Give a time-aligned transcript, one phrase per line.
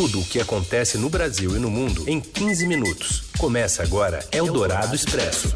[0.00, 3.24] Tudo o que acontece no Brasil e no mundo em 15 minutos.
[3.36, 5.54] Começa agora Eldorado Expresso.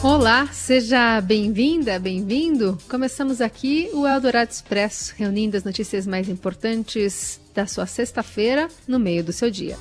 [0.00, 2.78] Olá, seja bem-vinda, bem-vindo.
[2.88, 9.24] Começamos aqui o Eldorado Expresso, reunindo as notícias mais importantes da sua sexta-feira no meio
[9.24, 9.76] do seu dia.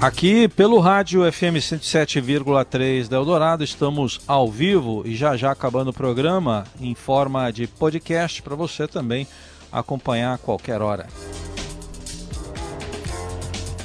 [0.00, 5.92] Aqui pelo rádio FM 107,3 da Eldorado, estamos ao vivo e já já acabando o
[5.92, 9.26] programa em forma de podcast para você também
[9.72, 11.06] acompanhar a qualquer hora.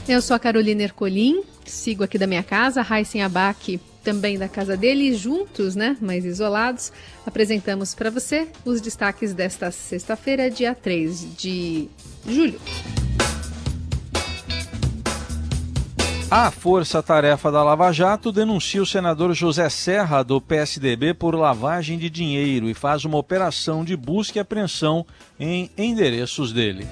[0.07, 4.77] Eu sou a Carolina Ercolim, sigo aqui da minha casa, Raíssen Abac também da casa
[4.77, 6.93] dele, juntos, né, mas isolados,
[7.25, 11.89] apresentamos para você os destaques desta sexta-feira, dia 3 de
[12.25, 12.57] julho.
[16.29, 21.97] A Força Tarefa da Lava Jato denuncia o senador José Serra, do PSDB, por lavagem
[21.97, 25.05] de dinheiro e faz uma operação de busca e apreensão
[25.39, 26.85] em endereços dele.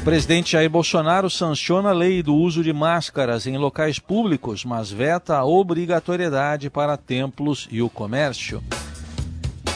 [0.00, 4.90] O presidente Jair Bolsonaro sanciona a lei do uso de máscaras em locais públicos, mas
[4.90, 8.60] veta a obrigatoriedade para templos e o comércio.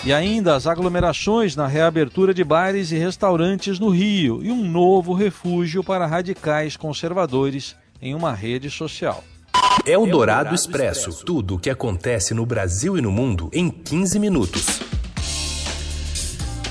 [0.04, 5.12] E ainda as aglomerações na reabertura de bares e restaurantes no Rio e um novo
[5.12, 9.24] refúgio para radicais conservadores em uma rede social.
[9.84, 11.24] É o Dourado Expresso.
[11.24, 14.80] Tudo o que acontece no Brasil e no mundo em 15 minutos.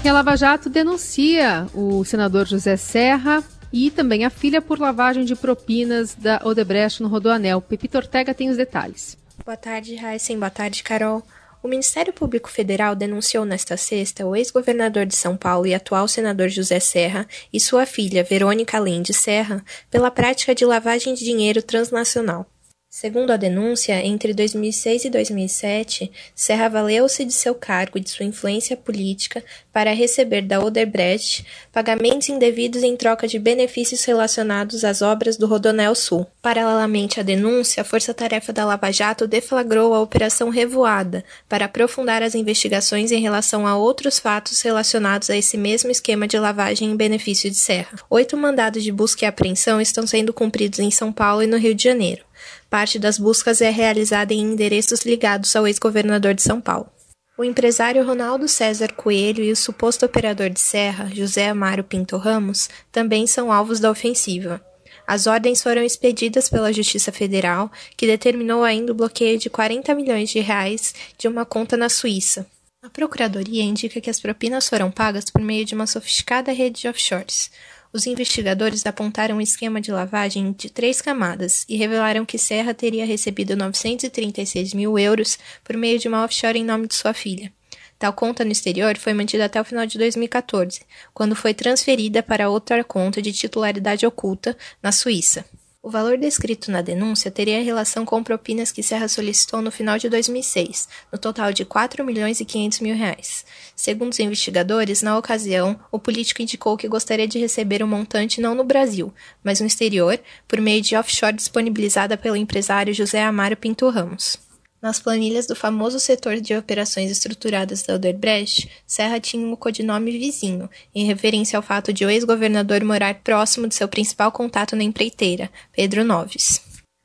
[0.04, 5.26] E a Lava Jato denuncia o senador José Serra e também a filha por lavagem
[5.26, 7.60] de propinas da Odebrecht no Rodoanel.
[7.60, 9.18] Pepito Ortega tem os detalhes.
[9.46, 10.40] Boa tarde, Raíssen.
[10.40, 11.22] Boa tarde, Carol.
[11.68, 16.48] O Ministério Público Federal denunciou nesta sexta o ex-governador de São Paulo e atual senador
[16.48, 22.46] José Serra e sua filha, Verônica Lende Serra, pela prática de lavagem de dinheiro transnacional.
[22.90, 28.26] Segundo a denúncia, entre 2006 e 2007, Serra valeu-se de seu cargo e de sua
[28.26, 29.44] influência política
[29.74, 35.94] para receber da Odebrecht pagamentos indevidos em troca de benefícios relacionados às obras do Rodonel
[35.94, 36.26] Sul.
[36.42, 42.24] Paralelamente à denúncia, a Força Tarefa da Lava Jato deflagrou a Operação Revoada para aprofundar
[42.24, 46.96] as investigações em relação a outros fatos relacionados a esse mesmo esquema de lavagem em
[46.96, 48.00] benefício de Serra.
[48.10, 51.76] Oito mandados de busca e apreensão estão sendo cumpridos em São Paulo e no Rio
[51.76, 52.27] de Janeiro.
[52.70, 56.90] Parte das buscas é realizada em endereços ligados ao ex-governador de São Paulo.
[57.38, 62.68] O empresário Ronaldo César Coelho e o suposto operador de serra, José Amaro Pinto Ramos,
[62.92, 64.60] também são alvos da ofensiva.
[65.06, 70.30] As ordens foram expedidas pela Justiça Federal, que determinou ainda o bloqueio de 40 milhões
[70.30, 72.46] de reais de uma conta na Suíça.
[72.84, 76.88] A Procuradoria indica que as propinas foram pagas por meio de uma sofisticada rede de
[76.88, 77.50] offshores.
[77.98, 83.04] Os investigadores apontaram um esquema de lavagem de três camadas e revelaram que Serra teria
[83.04, 87.52] recebido 936 mil euros por meio de uma offshore em nome de sua filha.
[87.98, 90.82] Tal conta no exterior foi mantida até o final de 2014,
[91.12, 95.44] quando foi transferida para outra conta de titularidade oculta na Suíça.
[95.88, 100.10] O valor descrito na denúncia teria relação com propinas que Serra solicitou no final de
[100.10, 103.46] 2006, no total de 4 milhões e 500 mil reais.
[103.74, 108.42] Segundo os investigadores, na ocasião, o político indicou que gostaria de receber o um montante
[108.42, 113.56] não no Brasil, mas no exterior, por meio de offshore disponibilizada pelo empresário José Amaro
[113.56, 114.47] Pinto Ramos.
[114.88, 120.70] Nas planilhas do famoso setor de operações estruturadas da Odebrecht, Serra tinha o codinome Vizinho,
[120.96, 125.52] em referência ao fato de o ex-governador morar próximo de seu principal contato na empreiteira,
[125.74, 126.62] Pedro Noves.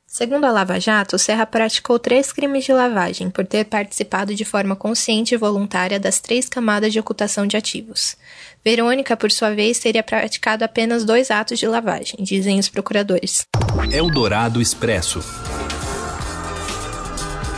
[0.07, 4.77] Segundo a Lava Jato, Serra praticou três crimes de lavagem por ter participado de forma
[4.77, 8.15] consciente e voluntária das três camadas de ocultação de ativos.
[8.63, 13.45] Verônica, por sua vez, teria praticado apenas dois atos de lavagem, dizem os procuradores.
[13.91, 15.19] Eldorado Expresso.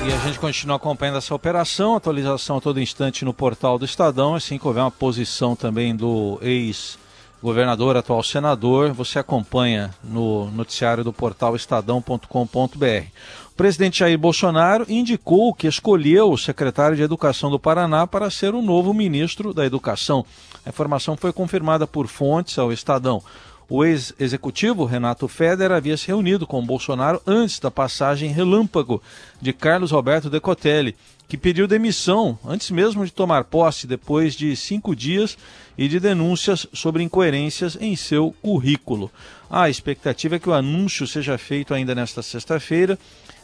[0.05, 4.35] E a gente continua acompanhando essa operação, atualização a todo instante no portal do Estadão,
[4.35, 11.11] assim que houver uma posição também do ex-governador, atual senador, você acompanha no noticiário do
[11.11, 13.05] portal estadão.com.br.
[13.49, 18.53] O presidente Jair Bolsonaro indicou que escolheu o secretário de Educação do Paraná para ser
[18.53, 20.23] o novo ministro da Educação.
[20.63, 23.23] A informação foi confirmada por fontes ao Estadão.
[23.67, 29.01] O ex-executivo Renato Feder havia se reunido com Bolsonaro antes da passagem relâmpago
[29.41, 30.95] de Carlos Roberto Decotelli,
[31.27, 35.35] que pediu demissão antes mesmo de tomar posse, depois de cinco dias
[35.75, 39.11] e de denúncias sobre incoerências em seu currículo.
[39.49, 42.99] A expectativa é que o anúncio seja feito ainda nesta sexta-feira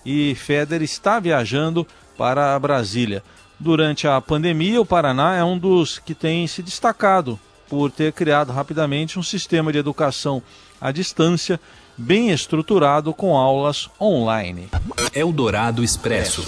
[0.05, 1.85] e Feder está viajando
[2.15, 3.23] para Brasília.
[3.59, 7.39] Durante a pandemia, o Paraná é um dos que tem se destacado
[7.71, 10.43] por ter criado rapidamente um sistema de educação
[10.81, 11.57] à distância
[11.97, 14.67] bem estruturado com aulas online.
[15.15, 16.43] Eldorado Expresso.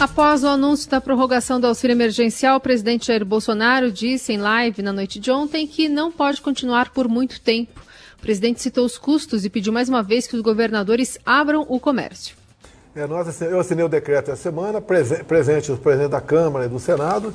[0.00, 4.80] Após o anúncio da prorrogação do auxílio emergencial, o presidente Jair Bolsonaro disse em live
[4.80, 7.82] na noite de ontem que não pode continuar por muito tempo.
[8.16, 11.78] O presidente citou os custos e pediu mais uma vez que os governadores abram o
[11.78, 12.43] comércio.
[12.96, 16.78] É, nós, eu assinei o decreto essa semana, presente o presidente da Câmara e do
[16.78, 17.34] Senado,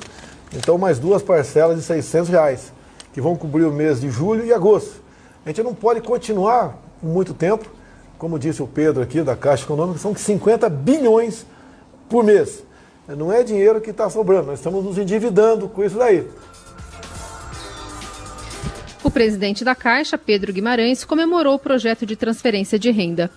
[0.56, 2.72] então mais duas parcelas de 600 reais,
[3.12, 5.02] que vão cobrir o mês de julho e agosto.
[5.44, 7.70] A gente não pode continuar muito tempo,
[8.16, 11.44] como disse o Pedro aqui da Caixa Econômica, são 50 bilhões
[12.08, 12.62] por mês.
[13.06, 16.26] Não é dinheiro que está sobrando, nós estamos nos endividando com isso daí.
[19.04, 23.30] O presidente da Caixa, Pedro Guimarães, comemorou o projeto de transferência de renda.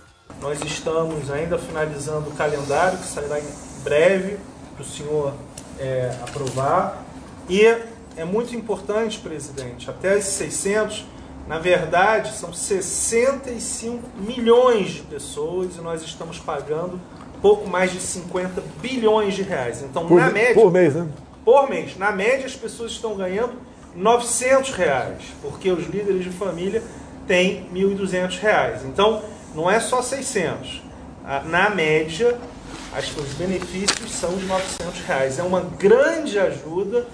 [0.44, 3.48] Nós estamos ainda finalizando o calendário, que sairá em
[3.82, 4.36] breve
[4.74, 5.32] para o senhor
[5.78, 7.02] é, aprovar.
[7.48, 11.06] E é muito importante, presidente, até esses 600,
[11.48, 17.00] na verdade, são 65 milhões de pessoas e nós estamos pagando
[17.40, 19.80] pouco mais de 50 bilhões de reais.
[19.80, 20.52] Então, por, na média.
[20.52, 21.08] Por mês, né?
[21.42, 21.96] Por mês.
[21.96, 23.54] Na média, as pessoas estão ganhando
[23.96, 26.82] 900 reais, porque os líderes de família
[27.26, 28.84] têm 1.200 reais.
[28.84, 29.22] Então,
[29.54, 30.82] não é só 600.
[31.46, 32.38] Na média,
[33.18, 35.38] os benefícios são de 900 reais.
[35.38, 37.06] É uma grande ajuda.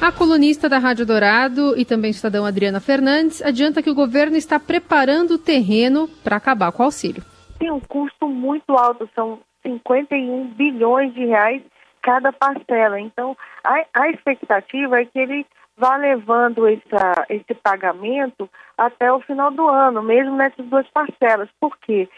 [0.00, 4.60] A colunista da Rádio Dourado e também cidadão Adriana Fernandes adianta que o governo está
[4.60, 7.24] preparando o terreno para acabar com o auxílio.
[7.58, 11.62] Tem um custo muito alto, são 51 bilhões de reais
[12.02, 13.00] cada parcela.
[13.00, 19.50] Então, a, a expectativa é que ele vá levando essa, esse pagamento até o final
[19.50, 21.48] do ano, mesmo nessas duas parcelas.
[21.60, 22.08] Por quê?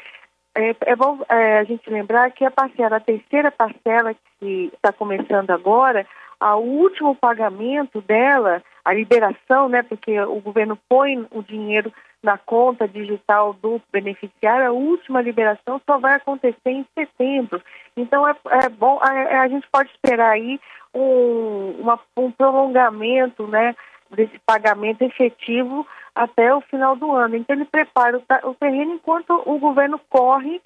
[0.56, 4.92] É, é bom é, a gente lembrar que a parcela, a terceira parcela que está
[4.92, 6.06] começando agora,
[6.40, 12.88] o último pagamento dela, a liberação, né, porque o governo põe o dinheiro na conta
[12.88, 17.62] digital do beneficiário, a última liberação só vai acontecer em setembro.
[17.96, 18.34] Então é,
[18.64, 20.58] é bom, a, a, gente pode esperar aí
[20.94, 23.74] um, uma, um prolongamento, né,
[24.10, 27.36] desse pagamento efetivo até o final do ano.
[27.36, 30.60] Então ele prepara o, o terreno enquanto o governo corre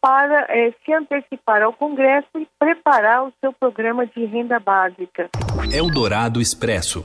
[0.00, 5.28] para é, se antecipar ao Congresso e preparar o seu programa de renda básica.
[5.72, 7.04] Eldorado Expresso.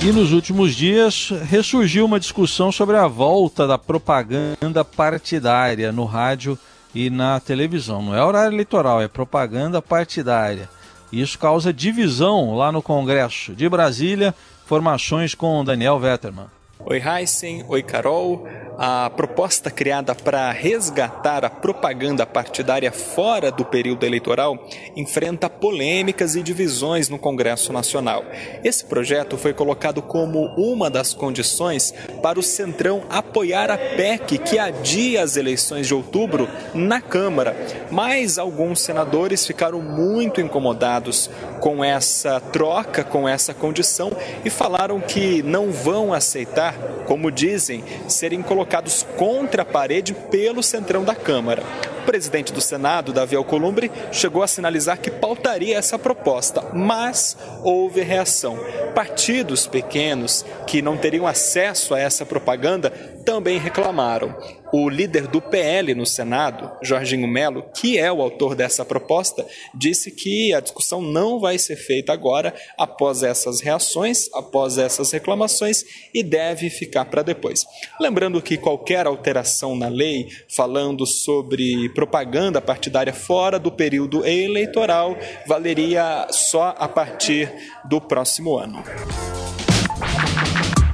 [0.00, 6.58] E nos últimos dias ressurgiu uma discussão sobre a volta da propaganda partidária no rádio
[6.94, 8.02] e na televisão.
[8.02, 10.68] Não é horário eleitoral, é propaganda partidária.
[11.12, 14.34] Isso causa divisão lá no Congresso de Brasília.
[14.64, 16.46] Formações com Daniel Vetterman.
[16.84, 18.44] Oi Heisen, oi Carol.
[18.78, 26.42] A proposta criada para resgatar a propaganda partidária fora do período eleitoral enfrenta polêmicas e
[26.42, 28.24] divisões no Congresso Nacional.
[28.64, 34.58] Esse projeto foi colocado como uma das condições para o Centrão apoiar a PEC que
[34.58, 37.54] adia as eleições de outubro na Câmara.
[37.90, 41.30] Mas alguns senadores ficaram muito incomodados
[41.60, 44.10] com essa troca, com essa condição
[44.44, 46.71] e falaram que não vão aceitar
[47.06, 51.62] como dizem, serem colocados contra a parede pelo centrão da Câmara.
[52.02, 58.02] O presidente do Senado, Davi Alcolumbre, chegou a sinalizar que pautaria essa proposta, mas houve
[58.02, 58.58] reação.
[58.94, 62.90] Partidos pequenos que não teriam acesso a essa propaganda
[63.24, 64.61] também reclamaram.
[64.72, 70.10] O líder do PL no Senado, Jorginho Melo, que é o autor dessa proposta, disse
[70.10, 76.22] que a discussão não vai ser feita agora, após essas reações, após essas reclamações, e
[76.22, 77.66] deve ficar para depois.
[78.00, 86.26] Lembrando que qualquer alteração na lei falando sobre propaganda partidária fora do período eleitoral valeria
[86.30, 87.52] só a partir
[87.84, 88.82] do próximo ano.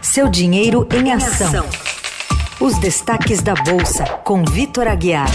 [0.02, 1.87] Seu dinheiro em ação.
[2.60, 5.28] Os destaques da Bolsa, com Vitor Aguiar.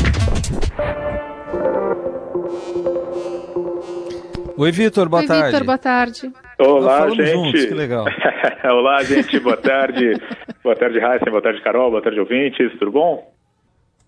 [4.58, 5.52] Oi, Vitor, boa Oi, tarde.
[5.52, 6.32] Vitor, boa tarde.
[6.60, 7.32] Olá, gente.
[7.32, 8.06] Juntos, que legal.
[8.70, 10.20] Olá, gente, boa tarde.
[10.62, 13.34] boa tarde, Raíssa, boa tarde, Carol, boa tarde, ouvintes, tudo bom?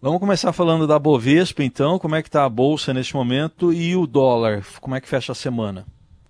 [0.02, 1.98] Vamos começar falando da Bovespa, então.
[1.98, 4.62] Como é que está a Bolsa neste momento e o dólar?
[4.82, 5.86] Como é que fecha a semana?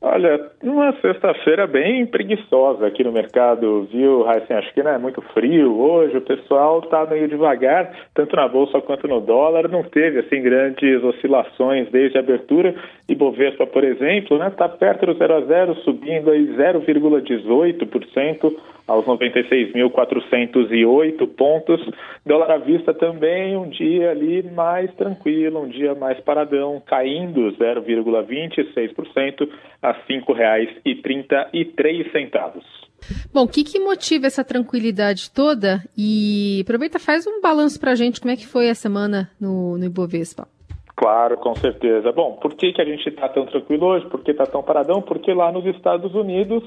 [0.07, 4.55] Olha, uma sexta-feira bem preguiçosa aqui no mercado, viu, Raíssen?
[4.55, 8.79] Acho que não é muito frio hoje, o pessoal está meio devagar, tanto na bolsa
[8.81, 12.75] quanto no dólar, não teve assim grandes oscilações desde a abertura.
[13.09, 18.55] E Bovespa, por exemplo, está né, tá perto do 0 a 0, subindo aí 0,18%
[18.88, 21.82] aos 96.408 pontos.
[22.25, 29.50] Dólar à vista também um dia ali mais tranquilo, um dia mais paradão, caindo 0,26%
[29.82, 32.62] a R$ 5,33.
[33.32, 35.82] Bom, o que, que motiva essa tranquilidade toda?
[35.98, 39.77] E aproveita, faz um balanço para a gente, como é que foi a semana no,
[39.77, 40.48] no Ibovespa?
[40.96, 42.10] Claro, com certeza.
[42.14, 44.06] Bom, por que, que a gente está tão tranquilo hoje?
[44.08, 45.02] Por que está tão paradão?
[45.02, 46.64] Porque lá nos Estados Unidos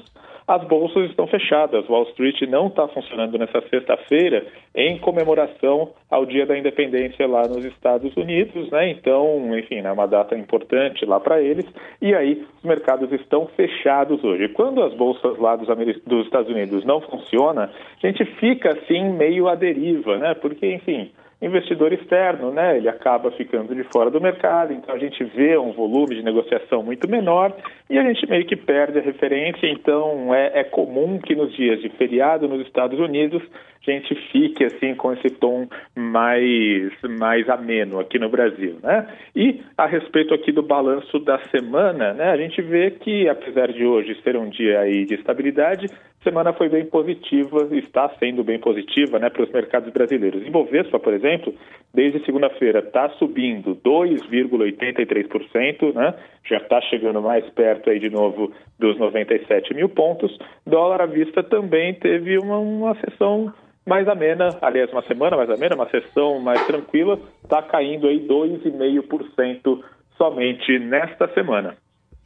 [0.47, 1.87] as bolsas estão fechadas.
[1.89, 4.45] Wall Street não está funcionando nessa sexta-feira
[4.75, 8.91] em comemoração ao Dia da Independência lá nos Estados Unidos, né?
[8.91, 11.65] Então, enfim, é uma data importante lá para eles.
[11.99, 14.47] E aí, os mercados estão fechados hoje.
[14.49, 15.67] Quando as bolsas lá dos,
[16.05, 20.35] dos Estados Unidos não funcionam, a gente fica assim meio à deriva, né?
[20.35, 21.09] Porque, enfim
[21.41, 22.77] investidor externo, né?
[22.77, 26.83] Ele acaba ficando de fora do mercado, então a gente vê um volume de negociação
[26.83, 27.55] muito menor
[27.89, 29.67] e a gente meio que perde a referência.
[29.67, 33.41] Então é, é comum que nos dias de feriado nos Estados Unidos
[33.87, 39.07] a gente fique assim com esse tom mais mais ameno aqui no Brasil, né?
[39.35, 42.31] E a respeito aqui do balanço da semana, né?
[42.31, 45.87] A gente vê que apesar de hoje ser um dia aí de estabilidade,
[46.23, 50.41] semana foi bem positiva, está sendo bem positiva, né, para os mercados brasileiros.
[50.45, 51.53] Em Bovespa, por exemplo,
[51.93, 56.13] desde segunda-feira está subindo 2,83%, né?
[56.45, 60.37] Já está chegando mais perto aí de novo dos 97 mil pontos.
[60.65, 63.53] Dólar à vista também teve uma, uma sessão
[63.85, 69.83] mais amena, aliás, uma semana mais amena, uma sessão mais tranquila, está caindo aí 2,5%
[70.15, 71.75] somente nesta semana.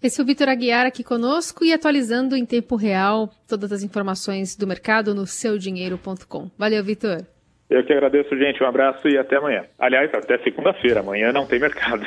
[0.03, 4.53] Esse é o Vitor Aguiar aqui conosco e atualizando em tempo real todas as informações
[4.53, 6.51] do mercado no seudinheiro.com.
[6.57, 7.25] Valeu, Vitor.
[7.69, 8.61] Eu que agradeço, gente.
[8.61, 9.63] Um abraço e até amanhã.
[9.79, 10.99] Aliás, até segunda-feira.
[10.99, 12.05] Amanhã não tem mercado.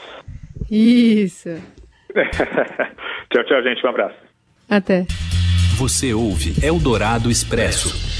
[0.70, 1.50] Isso.
[3.30, 3.84] tchau, tchau, gente.
[3.84, 4.16] Um abraço.
[4.70, 5.04] Até.
[5.76, 8.15] Você ouve Eldorado Expresso.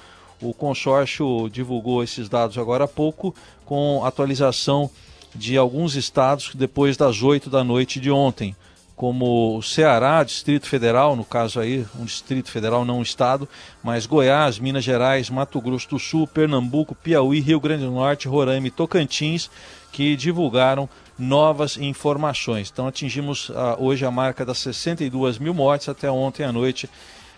[0.42, 3.34] O consórcio divulgou esses dados agora há pouco,
[3.66, 4.92] com atualização
[5.34, 8.56] de alguns estados depois das 8 da noite de ontem,
[8.96, 13.50] como o Ceará, Distrito Federal, no caso aí, um Distrito Federal, não um estado,
[13.82, 18.68] mas Goiás, Minas Gerais, Mato Grosso do Sul, Pernambuco, Piauí, Rio Grande do Norte, Roraima
[18.68, 19.50] e Tocantins,
[19.94, 22.70] que divulgaram novas informações.
[22.74, 26.90] Então atingimos uh, hoje a marca das 62 mil mortes, até ontem à noite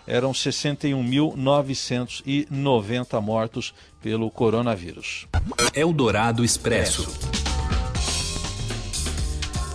[0.06, 5.26] eram 61.990 mortos pelo coronavírus.
[5.74, 7.25] Eldorado Expresso.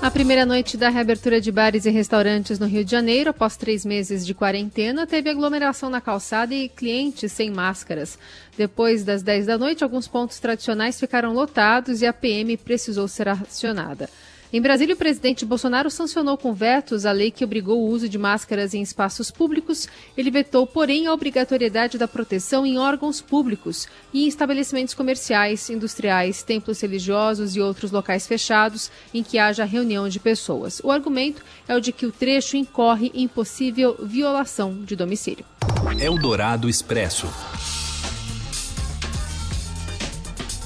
[0.01, 3.85] A primeira noite da reabertura de bares e restaurantes no Rio de Janeiro, após três
[3.85, 8.17] meses de quarentena, teve aglomeração na calçada e clientes sem máscaras.
[8.57, 13.29] Depois das 10 da noite, alguns pontos tradicionais ficaram lotados e a PM precisou ser
[13.29, 14.09] acionada.
[14.53, 18.17] Em Brasília, o presidente Bolsonaro sancionou com vetos a lei que obrigou o uso de
[18.17, 19.87] máscaras em espaços públicos.
[20.17, 26.43] Ele vetou, porém, a obrigatoriedade da proteção em órgãos públicos e em estabelecimentos comerciais, industriais,
[26.43, 30.81] templos religiosos e outros locais fechados em que haja reunião de pessoas.
[30.83, 35.45] O argumento é o de que o trecho incorre em possível violação de domicílio.
[35.97, 37.27] Eldorado Expresso.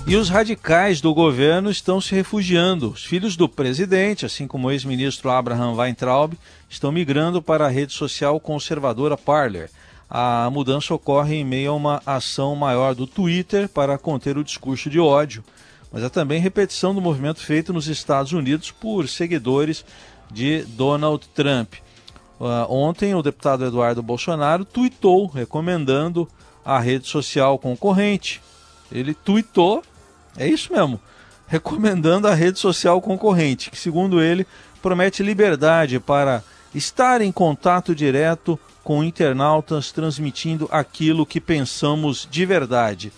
[0.07, 2.91] E os radicais do governo estão se refugiando.
[2.91, 6.33] Os filhos do presidente, assim como o ex-ministro Abraham Weintraub,
[6.69, 9.71] estão migrando para a rede social conservadora Parler.
[10.07, 14.91] A mudança ocorre em meio a uma ação maior do Twitter para conter o discurso
[14.91, 15.43] de ódio,
[15.91, 19.83] mas é também repetição do movimento feito nos Estados Unidos por seguidores
[20.31, 21.74] de Donald Trump.
[22.39, 26.29] Uh, ontem, o deputado Eduardo Bolsonaro tweetou recomendando
[26.63, 28.39] a rede social concorrente.
[28.91, 29.81] Ele tweetou
[30.38, 31.00] é isso mesmo.
[31.48, 34.48] Recomendando a rede social concorrente, que, segundo ele,
[34.82, 43.12] promete liberdade para estar em contato direto com internautas, transmitindo aquilo que pensamos de verdade.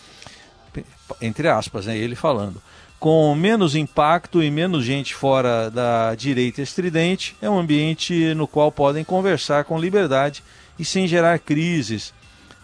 [1.22, 2.62] Entre aspas, né, ele falando.
[3.00, 8.72] Com menos impacto e menos gente fora da direita estridente, é um ambiente no qual
[8.72, 10.44] podem conversar com liberdade
[10.80, 12.14] e sem gerar crises,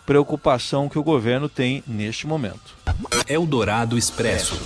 [0.05, 2.75] preocupação que o governo tem neste momento.
[3.27, 4.59] Eldorado Expresso.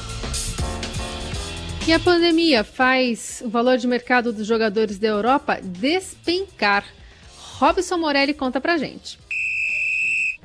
[1.87, 6.83] E a pandemia faz o valor de mercado dos jogadores da Europa despencar.
[7.59, 9.17] Robson Morelli conta pra gente.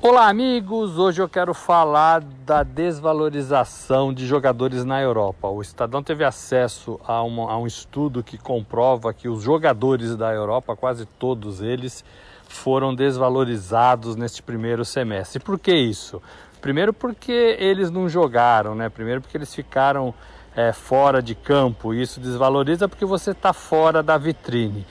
[0.01, 0.97] Olá, amigos!
[0.97, 5.47] Hoje eu quero falar da desvalorização de jogadores na Europa.
[5.47, 10.33] O Estadão teve acesso a, uma, a um estudo que comprova que os jogadores da
[10.33, 12.03] Europa, quase todos eles,
[12.53, 15.39] foram desvalorizados neste primeiro semestre.
[15.39, 16.21] Por que isso?
[16.61, 18.87] Primeiro, porque eles não jogaram, né?
[18.89, 20.13] Primeiro, porque eles ficaram
[20.55, 21.93] é, fora de campo.
[21.93, 24.85] Isso desvaloriza porque você está fora da vitrine.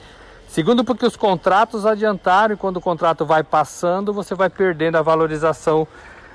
[0.47, 5.01] Segundo, porque os contratos adiantaram e quando o contrato vai passando, você vai perdendo a
[5.01, 5.87] valorização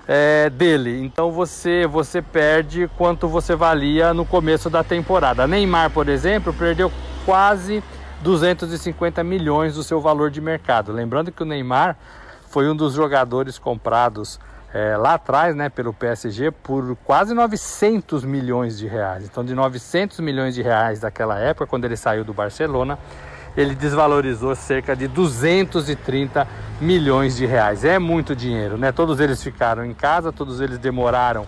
[0.08, 1.04] é, dele.
[1.04, 5.46] Então você, você perde quanto você valia no começo da temporada.
[5.46, 6.90] Neymar, por exemplo, perdeu
[7.24, 7.80] quase
[8.22, 10.92] 250 milhões do seu valor de mercado.
[10.92, 11.96] Lembrando que o Neymar
[12.48, 14.40] foi um dos jogadores comprados
[14.72, 19.24] é, lá atrás, né, pelo PSG, por quase 900 milhões de reais.
[19.24, 22.98] Então, de 900 milhões de reais daquela época, quando ele saiu do Barcelona,
[23.56, 26.46] ele desvalorizou cerca de 230
[26.80, 27.84] milhões de reais.
[27.84, 28.92] É muito dinheiro, né?
[28.92, 31.46] Todos eles ficaram em casa, todos eles demoraram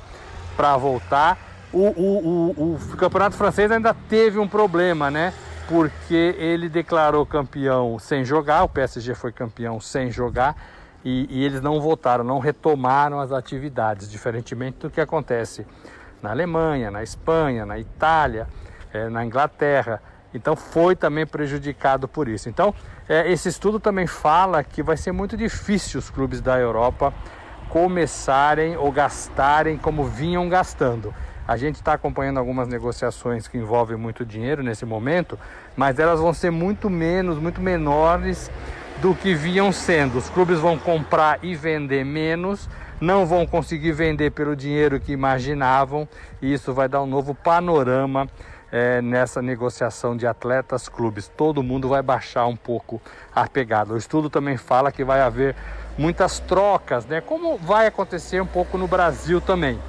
[0.56, 1.38] para voltar.
[1.72, 5.32] O, o, o, o, campeonato francês ainda teve um problema, né?
[5.70, 10.56] Porque ele declarou campeão sem jogar, o PSG foi campeão sem jogar
[11.04, 15.64] e, e eles não voltaram, não retomaram as atividades, diferentemente do que acontece
[16.20, 18.48] na Alemanha, na Espanha, na Itália,
[18.92, 20.02] é, na Inglaterra.
[20.34, 22.48] Então foi também prejudicado por isso.
[22.48, 22.74] Então
[23.08, 27.14] é, esse estudo também fala que vai ser muito difícil os clubes da Europa
[27.68, 31.14] começarem ou gastarem como vinham gastando.
[31.50, 35.36] A gente está acompanhando algumas negociações que envolvem muito dinheiro nesse momento,
[35.76, 38.48] mas elas vão ser muito menos, muito menores
[39.02, 40.18] do que vinham sendo.
[40.18, 42.68] Os clubes vão comprar e vender menos,
[43.00, 46.08] não vão conseguir vender pelo dinheiro que imaginavam,
[46.40, 48.28] e isso vai dar um novo panorama
[48.70, 51.26] é, nessa negociação de atletas clubes.
[51.36, 53.02] Todo mundo vai baixar um pouco
[53.34, 53.92] a pegada.
[53.92, 55.56] O estudo também fala que vai haver
[55.98, 57.20] muitas trocas, né?
[57.20, 59.80] Como vai acontecer um pouco no Brasil também.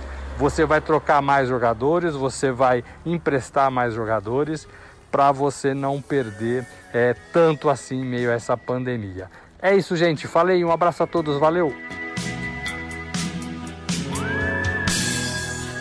[0.42, 4.68] Você vai trocar mais jogadores, você vai emprestar mais jogadores
[5.12, 9.30] para você não perder é, tanto assim em meio a essa pandemia.
[9.62, 10.28] É isso, gente.
[10.28, 11.72] Falei, um abraço a todos, valeu!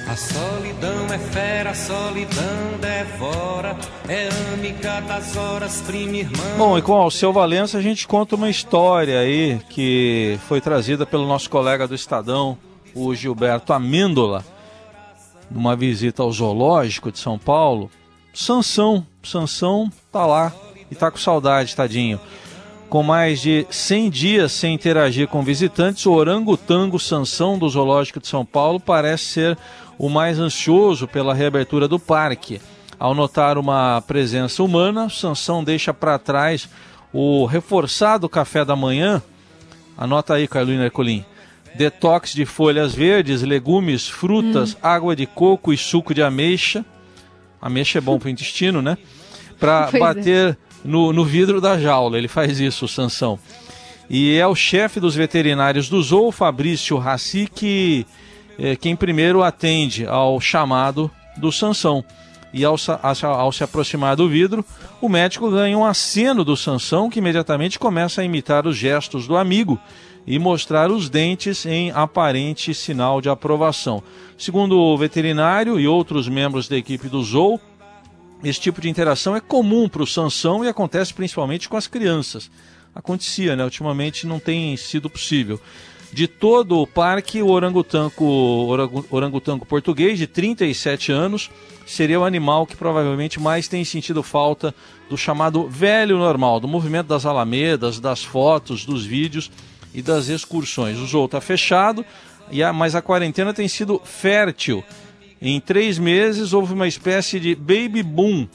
[0.07, 6.59] A solidão é fera, a solidão devora, é amiga das horas, prima irmã.
[6.59, 11.07] Bom, e com o Alceu Valença a gente conta uma história aí que foi trazida
[11.07, 12.59] pelo nosso colega do Estadão,
[12.95, 14.45] o Gilberto Amêndola,
[15.51, 17.91] numa visita ao zoológico de São Paulo.
[18.33, 20.53] Sansão, Sansão tá lá
[20.91, 22.21] e tá com saudade, tadinho.
[22.89, 28.27] Com mais de 100 dias sem interagir com visitantes, o orangotango Sansão do Zoológico de
[28.27, 29.59] São Paulo parece ser
[29.97, 32.61] o mais ansioso pela reabertura do parque.
[32.99, 36.69] Ao notar uma presença humana, Sansão deixa para trás
[37.13, 39.23] o reforçado café da manhã.
[39.97, 41.25] Anota aí, Carolina Ercolim.
[41.75, 44.79] Detox de folhas verdes, legumes, frutas, hum.
[44.83, 46.85] água de coco e suco de ameixa.
[47.61, 48.97] Ameixa é bom para o intestino, né?
[49.59, 49.99] Para é.
[49.99, 50.57] bater é.
[50.85, 52.19] no, no vidro da jaula.
[52.19, 53.39] Ele faz isso, o Sansão.
[54.09, 58.05] E é o chefe dos veterinários do Zoo, Fabrício Raci, que
[58.59, 62.05] é, quem primeiro atende ao chamado do Sansão.
[62.53, 62.75] E ao,
[63.23, 64.65] ao, se aproximar do vidro,
[65.01, 69.37] o médico ganha um aceno do Sansão, que imediatamente começa a imitar os gestos do
[69.37, 69.81] amigo
[70.27, 74.03] e mostrar os dentes em aparente sinal de aprovação.
[74.37, 77.61] Segundo o veterinário e outros membros da equipe do Zoo,
[78.43, 82.51] esse tipo de interação é comum para o Sansão e acontece principalmente com as crianças.
[82.95, 83.65] Acontecia, né?
[83.65, 85.61] Ultimamente não tem sido possível.
[86.13, 88.67] De todo o parque, o orangotango,
[89.11, 91.51] orangotango português, de 37 anos,
[91.87, 94.75] seria o animal que provavelmente mais tem sentido falta
[95.09, 99.53] do chamado velho normal, do movimento das alamedas, das fotos, dos vídeos
[99.95, 100.99] e das excursões.
[100.99, 102.05] O zoo está fechado,
[102.75, 104.85] mas a quarentena tem sido fértil.
[105.41, 108.47] Em três meses houve uma espécie de baby boom.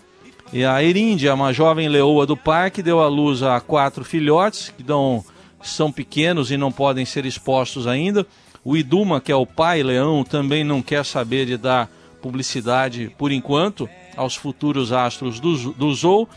[0.53, 4.83] E a Eríndia, uma jovem leoa do parque, deu à luz a quatro filhotes que
[4.83, 5.23] dão
[5.61, 8.25] são pequenos e não podem ser expostos ainda.
[8.63, 11.89] O Iduma, que é o pai leão, também não quer saber de dar
[12.21, 16.27] publicidade por enquanto aos futuros astros do, do Zoo.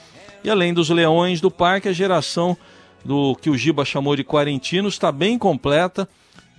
[0.43, 2.57] E além dos leões do parque, a geração
[3.09, 6.09] do que o Giba chamou de quarentinos está bem completa.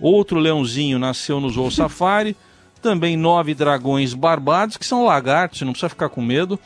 [0.00, 2.36] Outro leãozinho nasceu no Zoo Safari.
[2.82, 6.58] Também nove dragões barbados, que são lagartos, não precisa ficar com medo.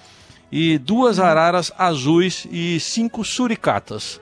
[0.51, 4.21] E duas araras azuis e cinco suricatas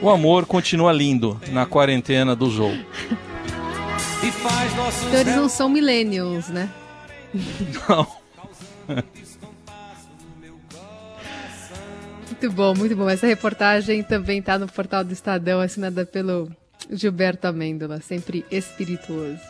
[0.00, 2.72] o amor continua lindo na quarentena do Zou.
[4.22, 6.68] Então eles não são millennials, né?
[7.88, 8.06] Não.
[12.26, 13.08] Muito bom, muito bom.
[13.08, 16.50] Essa reportagem também está no portal do Estadão, assinada pelo
[16.90, 19.40] Gilberto Amêndola, sempre espirituoso.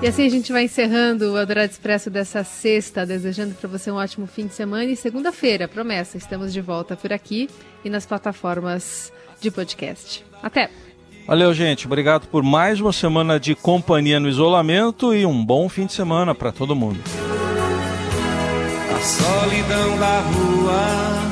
[0.00, 3.94] E assim a gente vai encerrando o Eldorado Expresso dessa sexta, desejando para você um
[3.94, 7.48] ótimo fim de semana e segunda-feira, promessa, estamos de volta por aqui
[7.84, 10.24] e nas plataformas de podcast.
[10.42, 10.70] Até!
[11.24, 11.86] Valeu, gente.
[11.86, 16.34] Obrigado por mais uma semana de companhia no isolamento e um bom fim de semana
[16.34, 16.98] para todo mundo.
[18.92, 21.31] A solidão da rua.